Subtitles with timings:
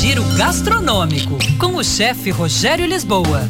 [0.00, 3.40] Giro Gastronômico, com o chefe Rogério Lisboa.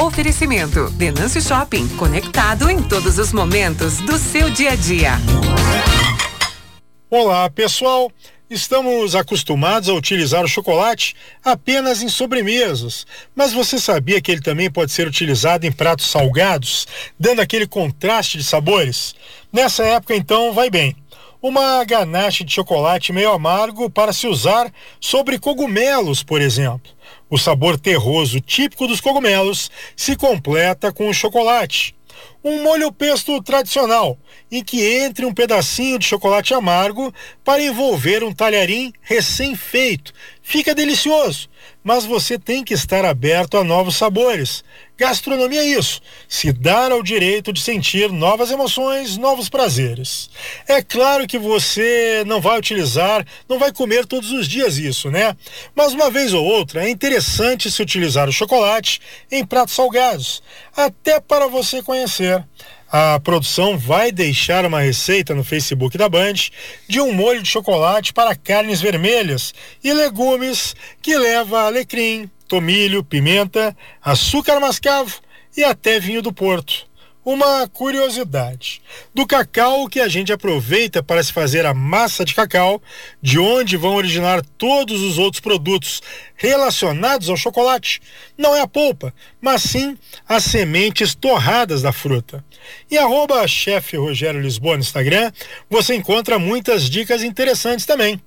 [0.00, 5.14] Oferecimento: Denâncio Shopping, conectado em todos os momentos do seu dia a dia.
[7.10, 8.12] Olá, pessoal.
[8.48, 13.04] Estamos acostumados a utilizar o chocolate apenas em sobremesas,
[13.34, 16.86] mas você sabia que ele também pode ser utilizado em pratos salgados,
[17.18, 19.16] dando aquele contraste de sabores?
[19.52, 20.94] Nessa época, então, vai bem.
[21.42, 26.92] Uma ganache de chocolate meio amargo para se usar sobre cogumelos, por exemplo.
[27.28, 31.96] O sabor terroso típico dos cogumelos se completa com o chocolate
[32.44, 34.18] um molho pesto tradicional,
[34.50, 37.12] em que entre um pedacinho de chocolate amargo
[37.44, 40.12] para envolver um talharim recém-feito.
[40.42, 41.48] Fica delicioso,
[41.84, 44.64] mas você tem que estar aberto a novos sabores.
[44.98, 50.28] Gastronomia é isso, se dar ao direito de sentir novas emoções, novos prazeres.
[50.66, 55.36] É claro que você não vai utilizar, não vai comer todos os dias isso, né?
[55.74, 59.00] Mas uma vez ou outra é interessante se utilizar o chocolate
[59.30, 60.42] em pratos salgados,
[60.76, 62.44] até para você conhecer.
[62.94, 66.34] A produção vai deixar uma receita no Facebook da Band
[66.86, 73.74] de um molho de chocolate para carnes vermelhas e legumes que leva alecrim, tomilho, pimenta,
[74.04, 75.22] açúcar mascavo
[75.56, 76.91] e até vinho do Porto
[77.24, 78.82] uma curiosidade.
[79.14, 82.82] Do cacau que a gente aproveita para se fazer a massa de cacau,
[83.20, 86.02] de onde vão originar todos os outros produtos
[86.36, 88.00] relacionados ao chocolate,
[88.36, 89.96] não é a polpa, mas sim
[90.28, 92.44] as sementes torradas da fruta.
[92.90, 95.30] E arroba chefe Rogério Lisboa no Instagram,
[95.70, 98.20] você encontra muitas dicas interessantes também.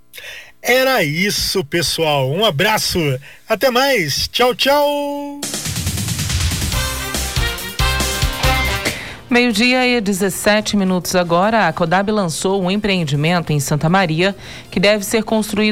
[0.62, 2.32] Era isso, pessoal.
[2.32, 3.00] Um abraço.
[3.48, 4.28] Até mais.
[4.28, 5.42] Tchau, tchau.
[9.36, 14.34] Meio-dia e 17 minutos agora, a Codab lançou um empreendimento em Santa Maria
[14.72, 15.64] que deve ser construído